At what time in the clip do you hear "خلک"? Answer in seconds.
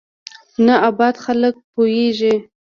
1.23-1.55